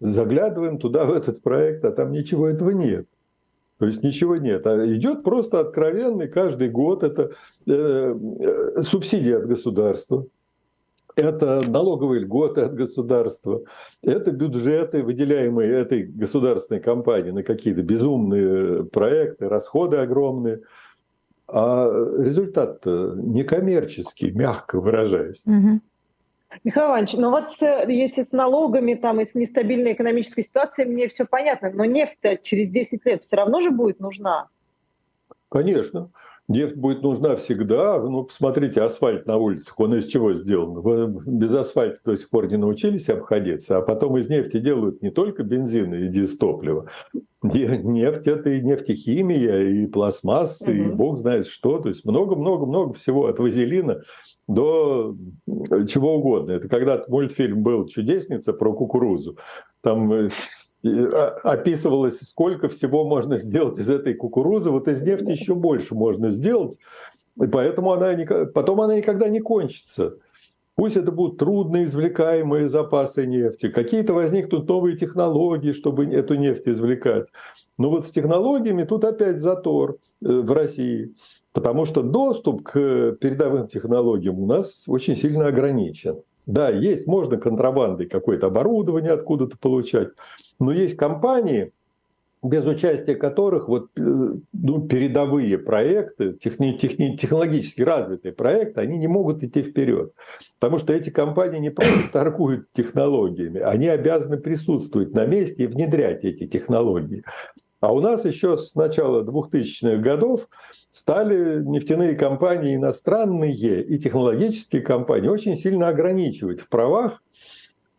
заглядываем 0.05 0.79
туда, 0.79 1.07
в 1.07 1.13
этот 1.13 1.43
проект, 1.43 1.85
а 1.85 1.91
там 1.91 2.13
ничего 2.13 2.49
этого 2.49 2.71
нет. 2.71 3.07
То 3.79 3.87
есть 3.87 4.03
ничего 4.03 4.37
нет. 4.37 4.67
А 4.67 4.87
идет 4.87 5.25
просто 5.25 5.61
откровенный 5.61 6.29
каждый 6.29 6.69
год 6.69 7.03
это 7.03 7.33
э, 7.67 8.15
э, 8.41 8.83
субсидии 8.83 9.33
от 9.33 9.47
государства, 9.47 10.27
это 11.17 11.63
налоговые 11.69 12.21
льготы 12.21 12.63
от 12.63 12.75
государства, 12.75 13.63
это 14.03 14.31
бюджеты, 14.31 15.03
выделяемые 15.03 15.73
этой 15.73 16.05
государственной 16.05 16.81
компанией 16.81 17.33
на 17.33 17.43
какие-то 17.43 17.83
безумные 17.83 18.85
проекты, 18.85 19.49
расходы 19.49 19.97
огромные. 19.99 20.61
А 21.47 21.89
результат 22.19 22.85
некоммерческий, 22.87 24.31
мягко 24.31 24.81
выражаясь. 24.81 25.43
Угу. 25.45 25.81
Михаил 26.63 26.89
Иванович, 26.89 27.13
ну 27.15 27.31
вот 27.31 27.61
э, 27.61 27.85
если 27.89 28.23
с 28.23 28.33
налогами 28.33 28.95
там 28.95 29.21
и 29.21 29.25
с 29.25 29.35
нестабильной 29.35 29.95
экономической 29.95 30.45
ситуацией, 30.45 30.89
мне 30.89 31.09
все 31.09 31.25
понятно, 31.25 31.71
но 31.71 31.85
нефть 31.85 32.19
через 32.43 32.69
10 32.69 33.05
лет 33.05 33.25
все 33.25 33.37
равно 33.37 33.61
же 33.61 33.71
будет 33.71 34.01
нужна. 34.01 34.49
Конечно. 35.49 36.11
Нефть 36.47 36.77
будет 36.77 37.03
нужна 37.03 37.37
всегда. 37.37 37.99
Ну, 37.99 38.25
посмотрите, 38.25 38.83
асфальт 38.83 39.27
на 39.27 39.39
улицах, 39.39 39.81
он 39.81 39.95
из 39.95 40.07
чего 40.07 40.35
сделан? 40.35 40.81
Вы 40.81 41.07
без 41.27 41.55
асфальта 41.55 41.99
до 42.05 42.17
сих 42.17 42.29
пор 42.29 42.49
не 42.49 42.59
научились 42.59 43.09
обходиться, 43.09 43.79
а 43.79 43.83
потом 43.83 44.19
из 44.19 44.29
нефти 44.29 44.59
делают 44.59 45.01
не 45.01 45.11
только 45.11 45.43
бензин 45.43 45.95
и 45.95 46.09
дизтопливо. 46.09 46.91
Нефть– 47.43 48.27
это 48.27 48.51
и 48.51 48.61
нефтехимия, 48.61 49.63
и 49.63 49.87
пластмассы, 49.87 50.71
угу. 50.71 50.73
и 50.73 50.95
бог 50.95 51.19
знает 51.19 51.47
что. 51.47 51.79
То 51.79 51.89
есть 51.89 52.05
много-много-много 52.05 52.93
всего 52.93 53.27
от 53.27 53.39
вазелина 53.39 54.03
до 54.47 55.17
чего 55.89 56.17
угодно. 56.17 56.53
Это 56.53 56.69
когда-то 56.69 57.11
мультфильм 57.11 57.63
был 57.63 57.87
«Чудесница» 57.87 58.53
про 58.53 58.75
кукурузу. 58.75 59.39
Там 59.83 60.13
э, 60.13 60.29
описывалось, 60.85 62.21
сколько 62.21 62.69
всего 62.69 63.05
можно 63.05 63.39
сделать 63.39 63.79
из 63.79 63.89
этой 63.89 64.15
кукурузы. 64.15 64.71
Вот 64.71 64.87
из 64.89 65.03
нефти 65.03 65.31
еще 65.31 65.55
больше 65.55 65.95
можно 65.95 66.31
сделать. 66.31 66.79
И 67.43 67.47
поэтому 67.47 67.93
она, 67.93 68.15
потом 68.55 68.81
она 68.81 68.97
никогда 68.97 69.29
не 69.29 69.41
кончится. 69.41 70.19
Пусть 70.77 70.97
это 70.97 71.13
будут 71.13 71.39
трудно 71.39 71.85
извлекаемые 71.85 72.67
запасы 72.67 73.27
нефти, 73.27 73.69
какие-то 73.69 74.13
возникнут 74.13 74.69
новые 74.69 74.97
технологии, 74.97 75.73
чтобы 75.73 76.07
эту 76.07 76.35
нефть 76.35 76.67
извлекать. 76.67 77.29
Но 77.79 77.91
вот 77.91 78.07
с 78.07 78.11
технологиями 78.11 78.83
тут 78.83 79.05
опять 79.05 79.41
затор 79.41 79.99
э, 80.21 80.27
в 80.27 80.51
России, 80.51 81.15
потому 81.53 81.85
что 81.85 82.03
доступ 82.03 82.63
к 82.65 83.13
передовым 83.21 83.69
технологиям 83.69 84.41
у 84.41 84.47
нас 84.47 84.85
очень 84.89 85.15
сильно 85.17 85.47
ограничен. 85.47 86.23
Да, 86.47 86.69
есть, 86.69 87.07
можно 87.07 87.39
контрабандой 87.39 88.07
какое-то 88.07 88.49
оборудование 88.49 89.13
откуда-то 89.13 89.57
получать, 89.57 90.09
но 90.59 90.73
есть 90.73 90.97
компании, 90.97 91.73
без 92.45 92.67
участия 92.67 93.15
которых 93.15 93.69
вот, 93.69 93.89
э, 93.97 94.01
ну, 94.53 94.87
передовые 94.87 95.57
проекты, 95.57 96.35
техни, 96.35 96.73
техни, 96.73 97.17
технологически 97.17 97.81
развитые 97.81 98.33
проекты, 98.33 98.83
они 98.83 98.99
не 98.99 99.07
могут 99.07 99.43
идти 99.43 99.63
вперед. 99.63 100.13
Потому 100.59 100.79
что 100.79 100.93
эти 100.93 101.09
компании 101.09 101.59
не 101.59 101.71
просто 101.71 102.09
торгуют 102.13 102.67
технологиями, 102.75 103.61
они 103.61 103.89
обязаны 103.89 104.37
присутствовать 104.37 105.15
на 105.15 105.25
месте 105.25 105.65
и 105.65 105.67
внедрять 105.67 106.25
эти 106.25 106.47
технологии. 106.47 107.25
А 107.85 107.93
у 107.93 108.01
нас 108.01 108.25
еще 108.25 108.57
с 108.57 108.75
начала 108.75 109.23
2000-х 109.23 109.99
годов 109.99 110.49
стали 110.91 111.63
нефтяные 111.63 112.15
компании 112.15 112.77
иностранные 112.77 113.83
и 113.83 113.99
технологические 113.99 114.81
компании 114.81 115.29
очень 115.29 115.55
сильно 115.55 115.89
ограничивать 115.89 116.61
в 116.61 116.69
правах 116.71 117.23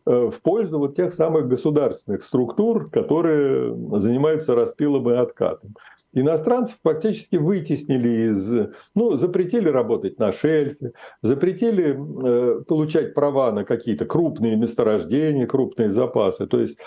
э, 0.08 0.32
в 0.34 0.42
пользу 0.42 0.80
вот 0.80 0.96
тех 0.96 1.14
самых 1.14 1.48
государственных 1.48 2.24
структур, 2.24 2.90
которые 2.90 3.76
занимаются 4.00 4.56
распилом 4.56 5.08
и 5.12 5.14
откатом. 5.14 5.76
Иностранцев 6.16 6.78
фактически 6.82 7.36
вытеснили 7.36 8.30
из, 8.30 8.52
ну, 8.96 9.18
запретили 9.18 9.68
работать 9.68 10.18
на 10.18 10.32
шельфе, 10.32 10.94
запретили 11.22 11.94
э, 11.94 12.64
получать 12.64 13.14
права 13.14 13.52
на 13.52 13.66
какие-то 13.66 14.06
крупные 14.06 14.56
месторождения, 14.56 15.46
крупные 15.46 15.92
запасы. 15.92 16.48
То 16.48 16.62
есть, 16.62 16.78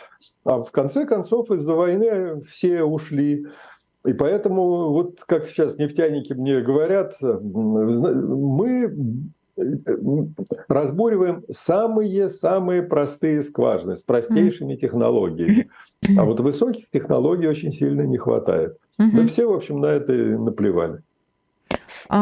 а 0.44 0.62
в 0.62 0.72
конце 0.72 1.04
концов 1.04 1.50
из-за 1.50 1.74
войны 1.74 2.40
все 2.50 2.82
ушли. 2.84 3.46
И 4.06 4.14
поэтому, 4.14 4.92
вот 4.92 5.20
как 5.26 5.46
сейчас 5.46 5.76
нефтяники 5.76 6.32
мне 6.32 6.62
говорят, 6.62 7.14
мы 7.20 8.90
разбуриваем 10.68 11.44
самые-самые 11.52 12.82
простые 12.82 13.42
скважины 13.42 13.96
с 13.96 14.02
простейшими 14.02 14.76
технологиями. 14.76 15.68
А 16.16 16.24
вот 16.24 16.40
высоких 16.40 16.90
технологий 16.90 17.46
очень 17.46 17.72
сильно 17.72 18.02
не 18.02 18.18
хватает. 18.18 18.76
Да 18.98 19.26
все, 19.26 19.46
в 19.46 19.52
общем, 19.54 19.80
на 19.80 19.86
это 19.86 20.12
наплевали. 20.12 21.02
У 22.10 22.14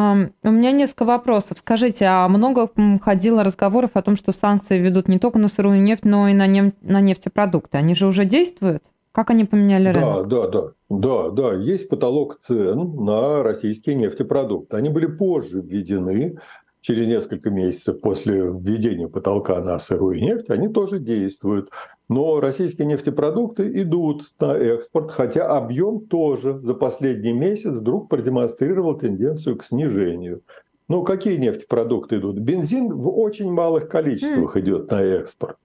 меня 0.51 0.73
несколько 0.73 1.05
вопросов. 1.05 1.59
Скажите, 1.59 2.07
а 2.07 2.27
много 2.29 2.69
ходило 3.01 3.45
разговоров 3.45 3.91
о 3.95 4.03
том, 4.03 4.17
что 4.17 4.33
санкции 4.33 4.79
ведут 4.79 5.07
не 5.07 5.19
только 5.19 5.39
на 5.39 5.49
сырую 5.49 5.81
нефть, 5.81 6.05
но 6.05 6.29
и 6.29 6.35
на, 6.35 6.49
неф- 6.49 6.75
на 6.83 7.01
нефтепродукты? 7.01 7.79
Они 7.79 7.95
же 7.95 8.07
уже 8.07 8.25
действуют? 8.25 8.83
Как 9.13 9.31
они 9.31 9.45
поменяли 9.45 9.89
рынок? 9.89 10.29
Да, 10.29 10.49
да, 10.49 10.49
да. 10.49 10.71
Да, 10.89 11.31
да, 11.31 11.55
есть 11.55 11.89
потолок 11.89 12.39
цен 12.39 12.97
на 13.05 13.43
российские 13.43 13.95
нефтепродукты. 13.95 14.77
Они 14.77 14.89
были 14.89 15.07
позже 15.07 15.61
введены, 15.61 16.39
через 16.87 17.09
несколько 17.09 17.51
месяцев 17.51 18.01
после 18.01 18.43
введения 18.43 19.09
потолка 19.09 19.61
на 19.61 19.77
сырую 19.81 20.21
нефть, 20.21 20.51
они 20.51 20.69
тоже 20.69 21.01
действуют. 21.01 21.71
Но 22.09 22.39
российские 22.39 22.87
нефтепродукты 22.87 23.83
идут 23.83 24.33
на 24.39 24.57
экспорт, 24.57 25.11
хотя 25.11 25.49
объем 25.49 26.07
тоже 26.07 26.61
за 26.61 26.75
последний 26.75 27.33
месяц 27.33 27.79
вдруг 27.79 28.09
продемонстрировал 28.09 28.97
тенденцию 28.97 29.57
к 29.57 29.65
снижению. 29.65 30.43
Ну, 30.89 31.03
какие 31.03 31.37
нефтепродукты 31.39 32.19
идут? 32.19 32.39
Бензин 32.39 32.95
в 32.95 33.09
очень 33.19 33.51
малых 33.51 33.89
количествах 33.89 34.57
идет 34.57 34.89
на 34.89 35.03
экспорт. 35.03 35.57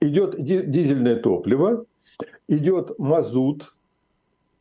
Идет 0.00 0.42
дизельное 0.42 1.16
топливо, 1.16 1.84
идет 2.48 2.98
мазут, 2.98 3.74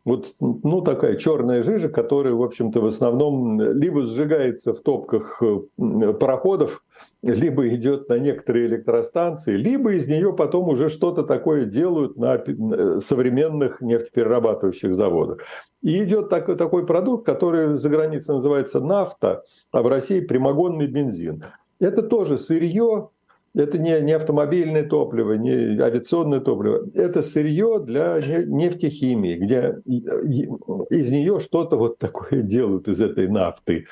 вот 0.06 0.36
ну, 0.40 0.82
такая 0.82 1.16
черная 1.16 1.64
жижа, 1.64 1.90
которая, 1.90 2.36
в 2.36 2.44
общем-то, 2.44 2.80
в 2.80 2.86
основном 2.86 3.60
либо 3.60 4.04
сжигается 4.04 4.74
в 4.76 4.82
топках 4.82 5.42
э, 5.42 6.14
пароходов, 6.14 6.84
либо 7.24 7.68
идет 7.70 8.08
на 8.08 8.20
некоторые 8.20 8.68
электростанции, 8.68 9.56
либо 9.56 9.94
из 9.94 10.08
нее 10.08 10.32
потом 10.32 10.70
уже 10.70 10.90
что-то 10.90 11.24
такое 11.24 11.66
делают 11.66 12.18
на 12.18 12.36
э, 12.36 13.00
современных 13.02 13.82
нефтеперерабатывающих 13.82 14.94
заводах. 14.94 15.40
И 15.82 16.04
идет 16.04 16.30
такой, 16.30 16.56
такой 16.56 16.86
продукт, 16.86 17.26
который 17.26 17.74
за 17.74 17.90
границей 17.90 18.36
называется 18.36 18.80
нафта, 18.80 19.44
а 19.72 19.82
в 19.82 19.88
России 19.88 20.20
прямогонный 20.20 20.86
бензин. 20.86 21.44
Это 21.80 22.04
тоже 22.04 22.38
сырье, 22.38 23.10
это 23.56 23.78
не, 23.78 24.00
не 24.02 24.12
автомобильное 24.12 24.84
топливо, 24.84 25.34
не 25.34 25.80
авиационное 25.80 26.42
топливо. 26.42 26.88
Это 26.94 27.22
сырье 27.22 27.80
для 27.80 28.20
нефтехимии, 28.20 29.36
где 29.36 29.78
из 29.86 31.12
нее 31.12 31.40
что-то 31.40 31.78
вот 31.78 31.98
такое 31.98 32.42
делают 32.44 32.88
из 32.88 33.02
этой 33.02 33.28
нафты. 33.28 33.88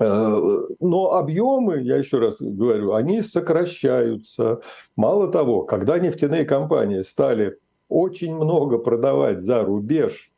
Э, 0.00 0.66
но 0.80 1.12
объемы, 1.12 1.80
я 1.80 1.96
еще 1.96 2.18
раз 2.18 2.36
говорю, 2.40 2.94
они 2.94 3.22
сокращаются. 3.22 4.60
Мало 4.96 5.30
того, 5.30 5.62
когда 5.62 5.98
нефтяные 5.98 6.44
компании 6.44 7.02
стали 7.02 7.58
очень 7.88 8.34
много 8.34 8.78
продавать 8.78 9.42
за 9.42 9.62
рубеж, 9.62 10.29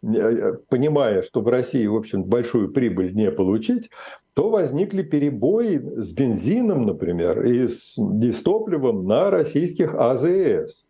понимая, 0.00 1.22
что 1.22 1.40
в 1.40 1.48
России, 1.48 1.86
в 1.86 1.96
общем, 1.96 2.24
большую 2.24 2.72
прибыль 2.72 3.14
не 3.14 3.30
получить, 3.30 3.90
то 4.34 4.50
возникли 4.50 5.02
перебои 5.02 5.78
с 5.96 6.12
бензином, 6.12 6.86
например, 6.86 7.44
и 7.44 7.66
с, 7.66 7.98
и 7.98 8.30
с 8.30 8.40
топливом 8.40 9.06
на 9.06 9.30
российских 9.30 9.94
АЗС. 9.94 10.86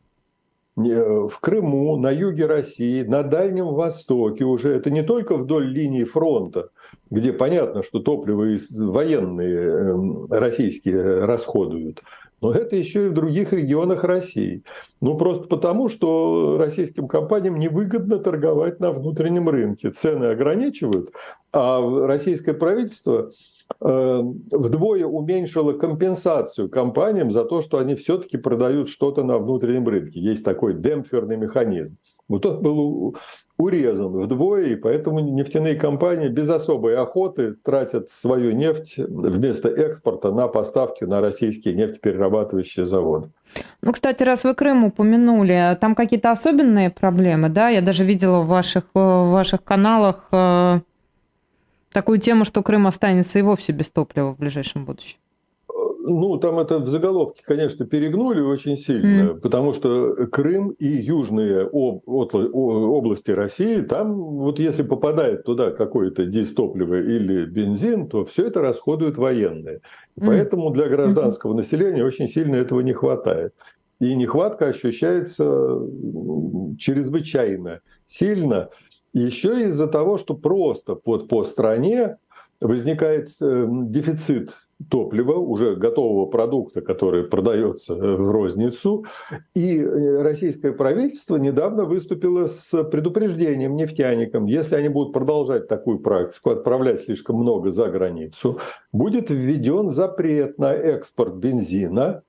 В 0.77 1.33
Крыму, 1.41 1.97
на 1.97 2.13
юге 2.13 2.47
России, 2.47 3.03
на 3.03 3.25
Дальнем 3.25 3.75
Востоке 3.75 4.45
уже. 4.45 4.77
Это 4.77 4.91
не 4.91 5.03
только 5.03 5.37
вдоль 5.37 5.67
линии 5.67 6.05
фронта, 6.05 6.69
где 7.11 7.33
понятно, 7.33 7.83
что 7.83 7.99
топливо 7.99 8.57
военные 8.77 9.57
эм, 9.57 10.27
российские 10.31 11.25
расходуют, 11.25 12.03
но 12.41 12.53
это 12.53 12.77
еще 12.77 13.07
и 13.07 13.09
в 13.09 13.15
других 13.15 13.53
регионах 13.53 14.05
России. 14.05 14.63
Ну, 15.01 15.17
просто 15.17 15.49
потому, 15.49 15.89
что 15.89 16.57
российским 16.59 17.09
компаниям 17.09 17.59
невыгодно 17.59 18.19
торговать 18.19 18.81
на 18.81 18.93
внутреннем 18.93 19.49
рынке. 19.49 19.91
Цены 19.91 20.27
ограничивают, 20.27 21.11
а 21.53 22.07
российское 22.07 22.55
правительство 22.55 23.33
э, 23.81 24.21
вдвое 24.51 25.07
уменьшило 25.07 25.73
компенсацию 25.73 26.69
компаниям 26.69 27.31
за 27.31 27.45
то, 27.45 27.63
что 27.63 27.79
они 27.79 27.95
все-таки 27.95 28.37
продают 28.37 28.89
что-то 28.89 29.25
на 29.25 29.39
внутреннем 29.39 29.89
рынке. 29.89 30.21
Есть 30.21 30.45
такой 30.45 30.75
демпферный 30.75 31.37
механизм. 31.37 31.97
Вот 32.29 32.45
он 32.45 32.63
был 32.63 33.17
урезан 33.59 34.17
вдвое, 34.17 34.69
и 34.69 34.77
поэтому 34.77 35.19
нефтяные 35.19 35.75
компании 35.75 36.29
без 36.29 36.49
особой 36.49 36.97
охоты 36.97 37.55
тратят 37.55 38.11
свою 38.11 38.53
нефть 38.53 38.95
вместо 38.97 39.69
экспорта 39.69 40.31
на 40.31 40.47
поставки 40.47 41.05
на 41.05 41.21
российские 41.21 41.75
нефтеперерабатывающие 41.75 42.87
заводы. 42.87 43.31
Ну, 43.83 43.93
кстати, 43.93 44.23
раз 44.23 44.45
вы 44.45 44.55
Крым 44.55 44.85
упомянули, 44.85 45.77
там 45.81 45.95
какие-то 45.95 46.31
особенные 46.31 46.91
проблемы, 46.91 47.49
да? 47.49 47.69
Я 47.69 47.81
даже 47.81 48.05
видела 48.05 48.41
в 48.41 48.47
ваших, 48.47 48.85
в 48.95 49.25
ваших 49.31 49.65
каналах 49.65 50.29
э, 50.31 50.81
такую 51.93 52.19
тему, 52.21 52.45
что 52.45 52.63
Крым 52.63 52.87
останется 52.87 53.39
и 53.39 53.43
вовсе 53.43 53.73
без 53.73 53.91
топлива 53.91 54.35
в 54.35 54.39
ближайшем 54.39 54.85
будущем 54.85 55.19
ну, 56.01 56.37
там 56.39 56.59
это 56.59 56.79
в 56.79 56.89
заголовке, 56.89 57.43
конечно, 57.45 57.85
перегнули 57.85 58.41
очень 58.41 58.77
сильно, 58.77 59.31
mm. 59.31 59.41
потому 59.41 59.73
что 59.73 60.15
Крым 60.31 60.71
и 60.71 60.87
южные 60.87 61.63
об, 61.63 62.03
области 62.07 63.33
России, 63.33 63.81
там 63.81 64.15
вот 64.15 64.59
если 64.59 64.85
попадает 64.85 65.45
туда 65.45 65.71
какое-то 65.73 66.25
дистопливо 66.25 67.01
или 67.01 67.45
бензин, 67.47 68.09
то 68.09 68.25
все 68.25 68.47
это 68.47 68.63
расходуют 68.63 69.19
военные. 69.19 69.81
Mm. 70.19 70.27
Поэтому 70.27 70.71
для 70.71 70.89
гражданского 70.89 71.53
mm-hmm. 71.53 71.57
населения 71.57 72.05
очень 72.05 72.29
сильно 72.29 72.55
этого 72.57 72.81
не 72.81 72.93
хватает. 72.93 73.55
И 73.99 74.15
нехватка 74.15 74.67
ощущается 74.67 75.81
чрезвычайно 76.79 77.81
сильно. 78.07 78.69
Еще 79.13 79.67
из-за 79.67 79.89
того, 79.89 80.19
что 80.19 80.35
просто 80.35 80.95
под, 80.95 81.29
по 81.29 81.43
стране 81.43 82.19
возникает 82.61 83.31
э, 83.41 83.67
дефицит 83.69 84.55
топлива, 84.91 85.35
уже 85.35 85.75
готового 85.75 86.27
продукта, 86.27 86.81
который 86.81 87.25
продается 87.25 87.95
э, 87.95 87.97
в 87.97 88.31
розницу. 88.31 89.05
И 89.55 89.79
э, 89.79 90.23
российское 90.23 90.73
правительство 90.73 91.37
недавно 91.37 91.85
выступило 91.85 92.47
с 92.47 92.85
предупреждением 92.85 93.77
нефтяникам, 93.77 94.47
если 94.47 94.77
они 94.77 94.89
будут 94.89 95.13
продолжать 95.13 95.69
такую 95.69 95.99
практику, 95.99 96.51
отправлять 96.51 97.01
слишком 97.01 97.37
много 97.37 97.71
за 97.71 97.89
границу, 97.89 98.61
будет 98.93 99.31
введен 99.31 99.91
запрет 99.91 100.59
на 100.59 100.73
экспорт 100.75 101.35
бензина 101.37 102.23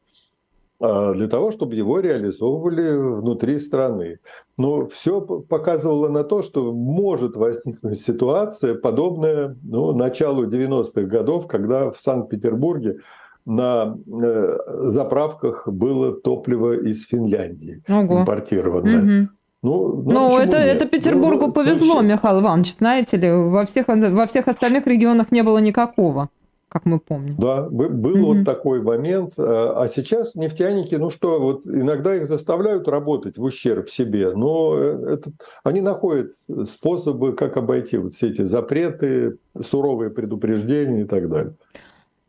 для 0.80 1.28
того, 1.28 1.52
чтобы 1.52 1.76
его 1.76 2.00
реализовывали 2.00 2.96
внутри 2.96 3.60
страны. 3.60 4.20
Но 4.58 4.88
все 4.88 5.20
показывало 5.20 6.08
на 6.08 6.24
то, 6.24 6.42
что 6.42 6.72
может 6.72 7.36
возникнуть 7.36 8.02
ситуация, 8.02 8.76
подобная 8.76 9.58
ну, 9.62 9.94
началу 9.94 10.48
90-х 10.48 11.02
годов, 11.02 11.48
когда 11.48 11.92
в 11.92 12.00
Санкт-Петербурге 12.00 13.00
на 13.46 13.98
э, 14.08 14.58
заправках 14.92 15.68
было 15.68 16.14
топливо 16.14 16.74
из 16.80 17.06
Финляндии 17.08 17.84
Ого. 17.90 18.22
импортированное. 18.22 19.24
Угу. 19.24 19.30
Ну, 19.62 20.04
ну, 20.04 20.12
ну 20.12 20.40
это, 20.40 20.56
это 20.58 20.86
Петербургу 20.86 21.48
ну, 21.48 21.52
повезло, 21.52 21.96
вообще... 21.96 22.08
Михаил 22.14 22.40
Иванович, 22.40 22.76
знаете 22.76 23.18
ли, 23.18 23.30
во 23.30 23.66
всех, 23.66 23.88
во 23.88 24.26
всех 24.28 24.48
остальных 24.48 24.88
регионах 24.88 25.32
не 25.32 25.44
было 25.44 25.58
никакого 25.58 26.30
как 26.70 26.86
мы 26.86 27.00
помним. 27.00 27.36
Да, 27.38 27.64
был 27.64 27.90
mm-hmm. 27.90 28.20
вот 28.20 28.46
такой 28.46 28.82
момент. 28.82 29.34
А, 29.38 29.84
а 29.84 29.88
сейчас 29.88 30.36
нефтяники, 30.36 30.96
ну 30.96 31.10
что, 31.10 31.40
вот 31.40 31.68
иногда 31.68 32.16
их 32.16 32.28
заставляют 32.28 32.88
работать 32.88 33.38
в 33.38 33.44
ущерб 33.44 33.90
себе, 33.90 34.32
но 34.34 34.76
э, 34.78 35.14
это, 35.16 35.32
они 35.64 35.82
находят 35.82 36.32
способы, 36.68 37.34
как 37.34 37.58
обойти 37.58 37.98
вот 37.98 38.14
все 38.14 38.30
эти 38.30 38.44
запреты, 38.44 39.38
суровые 39.62 40.12
предупреждения 40.12 41.02
и 41.02 41.06
так 41.06 41.28
далее. 41.30 41.56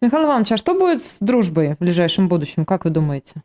Михаил 0.00 0.26
Иванович, 0.26 0.52
а 0.52 0.56
что 0.56 0.74
будет 0.74 1.04
с 1.04 1.18
дружбой 1.20 1.74
в 1.74 1.78
ближайшем 1.78 2.28
будущем, 2.28 2.64
как 2.64 2.84
вы 2.84 2.90
думаете? 2.90 3.42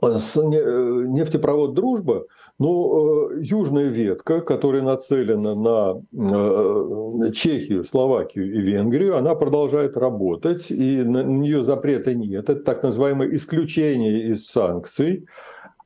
С 0.00 0.36
э, 0.36 0.40
нефтепровод 0.40 1.74
«Дружба» 1.74 2.24
Ну, 2.62 3.32
э, 3.32 3.40
южная 3.42 3.88
ветка, 3.88 4.40
которая 4.40 4.82
нацелена 4.82 5.56
на 5.56 6.00
э, 6.12 7.32
Чехию, 7.32 7.82
Словакию 7.84 8.54
и 8.54 8.60
Венгрию, 8.60 9.16
она 9.16 9.34
продолжает 9.34 9.96
работать, 9.96 10.70
и 10.70 11.02
на 11.02 11.24
нее 11.24 11.64
запрета 11.64 12.14
нет. 12.14 12.48
Это 12.48 12.62
так 12.62 12.84
называемое 12.84 13.34
исключение 13.34 14.28
из 14.28 14.46
санкций. 14.46 15.26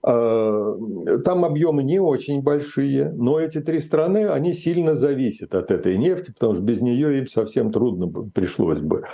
Э, 0.06 0.76
там 1.24 1.46
объемы 1.46 1.82
не 1.82 1.98
очень 1.98 2.42
большие, 2.42 3.10
но 3.10 3.40
эти 3.40 3.62
три 3.62 3.80
страны, 3.80 4.28
они 4.28 4.52
сильно 4.52 4.94
зависят 4.94 5.54
от 5.54 5.70
этой 5.70 5.96
нефти, 5.96 6.32
потому 6.32 6.56
что 6.56 6.62
без 6.62 6.82
нее 6.82 7.20
им 7.20 7.26
совсем 7.26 7.72
трудно 7.72 8.28
пришлось 8.34 8.80
бы. 8.80 9.04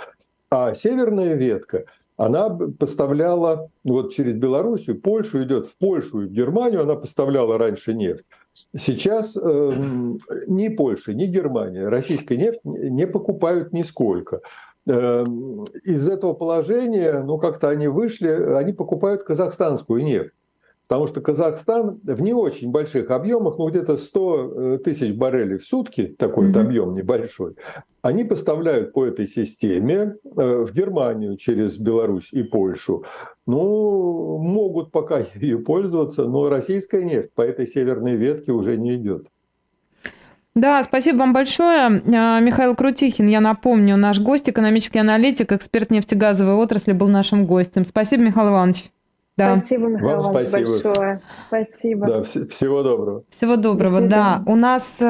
А 0.49 0.75
северная 0.75 1.35
ветка– 1.35 1.85
она 2.17 2.49
поставляла 2.49 3.69
вот 3.83 4.13
через 4.13 4.35
Белоруссию, 4.35 5.01
Польшу 5.01 5.43
идет 5.43 5.67
в 5.67 5.77
Польшу 5.77 6.21
и 6.21 6.27
в 6.27 6.31
Германию, 6.31 6.81
она 6.81 6.95
поставляла 6.95 7.57
раньше 7.57 7.93
нефть. 7.93 8.25
Сейчас 8.77 9.35
э, 9.35 9.71
ни 10.47 10.67
Польша, 10.67 11.13
ни 11.13 11.25
Германия 11.25 11.87
российской 11.87 12.37
нефть 12.37 12.59
не 12.63 13.07
покупают 13.07 13.73
нисколько. 13.73 14.41
из 14.85 16.07
этого 16.07 16.33
положения, 16.33 17.23
ну, 17.23 17.37
как-то 17.37 17.69
они 17.69 17.87
вышли, 17.87 18.27
они 18.27 18.73
покупают 18.73 19.23
казахстанскую 19.23 20.03
нефть. 20.03 20.33
Потому 20.87 21.07
что 21.07 21.21
Казахстан 21.21 21.99
в 22.03 22.21
не 22.21 22.33
очень 22.33 22.69
больших 22.69 23.09
объемах, 23.09 23.57
ну 23.57 23.69
где-то 23.69 23.97
100 23.97 24.53
э, 24.55 24.77
тысяч 24.83 25.15
баррелей 25.15 25.57
в 25.57 25.65
сутки, 25.65 26.15
такой 26.17 26.49
mm-hmm. 26.49 26.59
объем 26.59 26.93
небольшой, 26.93 27.55
они 28.01 28.25
поставляют 28.25 28.91
по 28.91 29.05
этой 29.05 29.25
системе 29.25 30.15
э, 30.25 30.65
в 30.65 30.73
Германию 30.73 31.37
через 31.37 31.77
Беларусь 31.77 32.29
и 32.33 32.43
Польшу. 32.43 33.05
Ну, 33.47 34.37
могут 34.39 34.91
пока 34.91 35.19
ее 35.35 35.59
пользоваться, 35.59 36.25
но 36.25 36.49
российская 36.49 37.03
нефть 37.03 37.31
по 37.33 37.41
этой 37.41 37.65
северной 37.65 38.15
ветке 38.15 38.51
уже 38.51 38.77
не 38.77 38.95
идет. 38.95 39.27
Да, 40.55 40.83
спасибо 40.83 41.17
вам 41.17 41.33
большое. 41.33 42.03
А, 42.13 42.39
Михаил 42.39 42.75
Крутихин, 42.75 43.27
я 43.27 43.41
напомню, 43.41 43.97
наш 43.97 44.19
гость, 44.19 44.49
экономический 44.49 44.99
аналитик, 44.99 45.51
эксперт 45.51 45.89
нефтегазовой 45.89 46.53
отрасли, 46.53 46.91
был 46.91 47.07
нашим 47.07 47.47
гостем. 47.47 47.85
Спасибо, 47.85 48.23
Михаил 48.23 48.49
Иванович. 48.49 48.92
Да. 49.35 49.57
Спасибо, 49.57 49.87
Михаил 49.87 50.21
Вам 50.21 50.31
спасибо. 50.31 50.71
большое. 50.83 51.21
Спасибо. 51.47 52.07
Да, 52.07 52.23
всего 52.23 52.83
доброго. 52.83 53.23
Всего 53.29 53.55
доброго, 53.55 54.01
да. 54.01 54.43
У 54.45 54.55
нас... 54.55 55.01
Э, 55.01 55.05